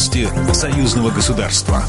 Новости 0.00 0.26
союзного 0.54 1.10
государства. 1.10 1.84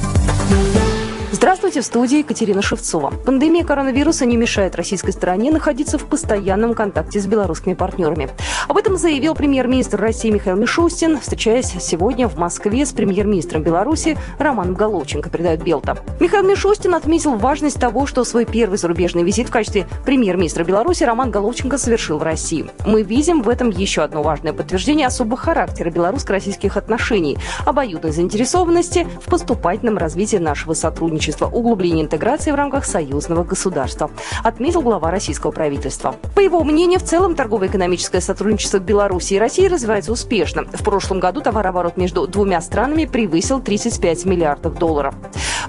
Здравствуйте, 1.33 1.79
в 1.79 1.85
студии 1.85 2.17
Екатерина 2.17 2.61
Шевцова. 2.61 3.13
Пандемия 3.25 3.63
коронавируса 3.63 4.25
не 4.25 4.35
мешает 4.35 4.75
российской 4.75 5.11
стороне 5.11 5.49
находиться 5.49 5.97
в 5.97 6.03
постоянном 6.03 6.73
контакте 6.73 7.21
с 7.21 7.25
белорусскими 7.25 7.73
партнерами. 7.73 8.29
Об 8.67 8.75
этом 8.75 8.97
заявил 8.97 9.33
премьер-министр 9.33 9.97
России 10.01 10.29
Михаил 10.29 10.57
Мишустин, 10.57 11.17
встречаясь 11.21 11.67
сегодня 11.79 12.27
в 12.27 12.37
Москве 12.37 12.85
с 12.85 12.91
премьер-министром 12.91 13.63
Беларуси 13.63 14.17
Романом 14.39 14.73
Головченко, 14.73 15.29
передает 15.29 15.63
Белта. 15.63 15.99
Михаил 16.19 16.43
Мишустин 16.43 16.95
отметил 16.95 17.37
важность 17.37 17.79
того, 17.79 18.07
что 18.07 18.25
свой 18.25 18.43
первый 18.43 18.77
зарубежный 18.77 19.23
визит 19.23 19.47
в 19.47 19.51
качестве 19.51 19.87
премьер-министра 20.05 20.65
Беларуси 20.65 21.05
Роман 21.05 21.31
Головченко 21.31 21.77
совершил 21.77 22.17
в 22.17 22.23
России. 22.23 22.69
Мы 22.85 23.03
видим 23.03 23.41
в 23.41 23.47
этом 23.47 23.69
еще 23.69 24.01
одно 24.01 24.21
важное 24.21 24.51
подтверждение 24.51 25.07
особого 25.07 25.37
характера 25.37 25.91
белорусско-российских 25.91 26.75
отношений, 26.75 27.37
обоюдной 27.65 28.11
заинтересованности 28.11 29.07
в 29.25 29.29
поступательном 29.29 29.97
развитии 29.97 30.35
нашего 30.35 30.73
сотрудничества 30.73 31.20
сотрудничества, 31.21 31.45
углубление 31.45 32.03
интеграции 32.03 32.51
в 32.51 32.55
рамках 32.55 32.85
союзного 32.85 33.43
государства, 33.43 34.09
отметил 34.43 34.81
глава 34.81 35.11
российского 35.11 35.51
правительства. 35.51 36.15
По 36.35 36.39
его 36.39 36.63
мнению, 36.63 36.99
в 36.99 37.03
целом 37.03 37.35
торгово-экономическое 37.35 38.21
сотрудничество 38.21 38.79
Беларуси 38.79 39.35
и 39.35 39.39
России 39.39 39.67
развивается 39.67 40.11
успешно. 40.11 40.65
В 40.73 40.83
прошлом 40.83 41.19
году 41.19 41.41
товарооборот 41.41 41.97
между 41.97 42.27
двумя 42.27 42.59
странами 42.61 43.05
превысил 43.05 43.61
35 43.61 44.25
миллиардов 44.25 44.77
долларов. 44.79 45.13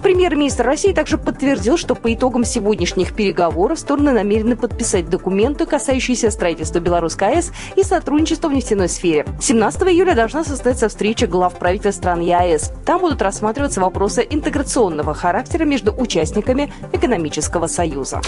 Премьер-министр 0.03 0.67
России 0.67 0.93
также 0.93 1.17
подтвердил, 1.17 1.77
что 1.77 1.95
по 1.95 2.13
итогам 2.13 2.45
сегодняшних 2.45 3.15
переговоров 3.15 3.79
стороны 3.79 4.11
намерены 4.11 4.57
подписать 4.57 5.09
документы, 5.09 5.65
касающиеся 5.65 6.33
строительства 6.33 6.81
Белорусской 6.81 7.29
АЭС 7.29 7.53
и 7.77 7.85
сотрудничества 7.85 8.49
в 8.49 8.53
нефтяной 8.53 8.89
сфере. 8.89 9.25
17 9.41 9.83
июля 9.83 10.15
должна 10.15 10.43
состояться 10.43 10.89
встреча 10.89 11.29
глав 11.29 11.57
правительств 11.57 12.01
стран 12.01 12.21
ЕАЭС. 12.21 12.73
Там 12.85 13.01
будут 13.01 13.23
рассматриваться 13.23 13.81
вопросы 13.81 14.27
интеграционного 14.29 15.15
характера 15.15 15.65
между 15.65 15.93
участниками 15.93 16.73
экономического 16.93 17.69
союза. 17.69 18.21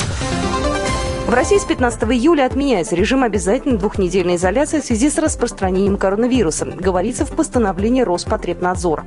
В 1.27 1.33
России 1.33 1.57
с 1.57 1.65
15 1.65 2.03
июля 2.05 2.45
отменяется 2.45 2.95
режим 2.95 3.25
обязательной 3.25 3.79
двухнедельной 3.79 4.37
изоляции 4.37 4.81
в 4.81 4.85
связи 4.85 5.09
с 5.09 5.17
распространением 5.17 5.97
коронавируса, 5.97 6.67
говорится 6.67 7.25
в 7.25 7.31
постановлении 7.35 8.03
Роспотребнадзора. 8.03 9.07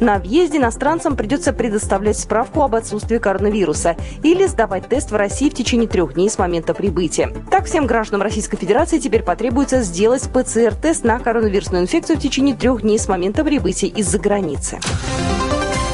На 0.00 0.18
въезде 0.18 0.58
иностранцам 0.58 1.16
придется 1.16 1.52
предоставлять 1.52 2.18
справку 2.18 2.62
об 2.62 2.74
отсутствии 2.74 3.18
коронавируса 3.18 3.96
или 4.22 4.46
сдавать 4.46 4.88
тест 4.88 5.10
в 5.10 5.16
России 5.16 5.50
в 5.50 5.54
течение 5.54 5.88
трех 5.88 6.14
дней 6.14 6.30
с 6.30 6.38
момента 6.38 6.72
прибытия. 6.72 7.32
Так, 7.50 7.66
всем 7.66 7.86
гражданам 7.86 8.22
Российской 8.22 8.56
Федерации 8.56 8.98
теперь 8.98 9.22
потребуется 9.22 9.82
сделать 9.82 10.22
ПЦР-тест 10.32 11.04
на 11.04 11.18
коронавирусную 11.18 11.82
инфекцию 11.82 12.16
в 12.16 12.20
течение 12.20 12.54
трех 12.54 12.82
дней 12.82 12.98
с 12.98 13.08
момента 13.08 13.44
прибытия 13.44 13.88
из-за 13.88 14.18
границы. 14.18 14.78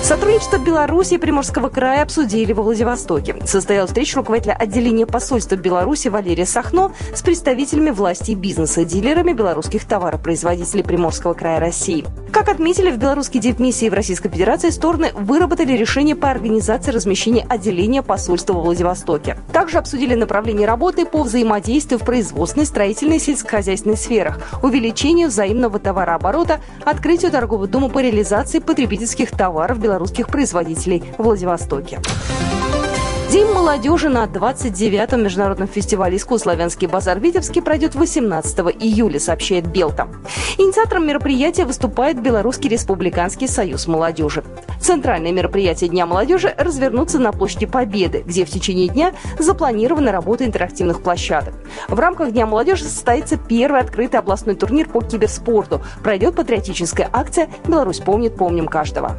Сотрудничество 0.02 0.58
Беларуси 0.58 1.14
и 1.14 1.18
Приморского 1.18 1.70
края 1.70 2.02
обсудили 2.02 2.52
во 2.52 2.62
Владивостоке. 2.62 3.36
Состоялась 3.46 3.88
встреча 3.88 4.18
руководителя 4.18 4.52
отделения 4.52 5.06
посольства 5.06 5.56
Беларуси 5.56 6.08
Валерия 6.08 6.44
Сахно 6.44 6.92
с 7.14 7.22
представителями 7.22 7.88
власти 7.88 8.32
и 8.32 8.34
бизнеса, 8.34 8.84
дилерами 8.84 9.32
белорусских 9.32 9.86
товаропроизводителей 9.86 10.84
Приморского 10.84 11.32
края 11.32 11.58
России. 11.58 12.04
Как 12.34 12.48
отметили 12.48 12.90
в 12.90 12.98
белорусской 12.98 13.40
дипмиссии 13.40 13.88
в 13.88 13.94
Российской 13.94 14.28
Федерации, 14.28 14.70
стороны 14.70 15.12
выработали 15.14 15.74
решение 15.74 16.16
по 16.16 16.32
организации 16.32 16.90
размещения 16.90 17.46
отделения 17.48 18.02
посольства 18.02 18.54
во 18.54 18.62
Владивостоке. 18.62 19.38
Также 19.52 19.78
обсудили 19.78 20.16
направление 20.16 20.66
работы 20.66 21.06
по 21.06 21.22
взаимодействию 21.22 22.00
в 22.00 22.04
производственной, 22.04 22.66
строительной 22.66 23.18
и 23.18 23.20
сельскохозяйственной 23.20 23.96
сферах, 23.96 24.40
увеличению 24.64 25.28
взаимного 25.28 25.78
товарооборота, 25.78 26.60
открытию 26.84 27.30
торгового 27.30 27.68
дома 27.68 27.88
по 27.88 28.00
реализации 28.00 28.58
потребительских 28.58 29.30
товаров 29.30 29.78
белорусских 29.78 30.26
производителей 30.26 31.04
в 31.16 31.22
Владивостоке. 31.22 32.00
День 33.34 33.48
молодежи 33.48 34.08
на 34.08 34.26
29-м 34.26 35.24
международном 35.24 35.66
фестивале 35.66 36.18
искусств 36.18 36.44
«Славянский 36.44 36.86
базар 36.86 37.18
Витебский» 37.18 37.62
пройдет 37.62 37.96
18 37.96 38.60
июля, 38.78 39.18
сообщает 39.18 39.66
Белта. 39.66 40.06
Инициатором 40.56 41.08
мероприятия 41.08 41.64
выступает 41.64 42.22
Белорусский 42.22 42.70
республиканский 42.70 43.48
союз 43.48 43.88
молодежи. 43.88 44.44
Центральное 44.80 45.32
мероприятие 45.32 45.90
Дня 45.90 46.06
молодежи 46.06 46.54
развернутся 46.56 47.18
на 47.18 47.32
площади 47.32 47.66
Победы, 47.66 48.22
где 48.24 48.44
в 48.44 48.50
течение 48.50 48.86
дня 48.86 49.12
запланирована 49.36 50.12
работа 50.12 50.44
интерактивных 50.44 51.02
площадок. 51.02 51.54
В 51.88 51.98
рамках 51.98 52.30
Дня 52.30 52.46
молодежи 52.46 52.84
состоится 52.84 53.36
первый 53.36 53.80
открытый 53.80 54.20
областной 54.20 54.54
турнир 54.54 54.88
по 54.88 55.02
киберспорту. 55.02 55.82
Пройдет 56.04 56.36
патриотическая 56.36 57.10
акция 57.12 57.48
«Беларусь 57.66 57.98
помнит, 57.98 58.36
помним 58.36 58.68
каждого». 58.68 59.18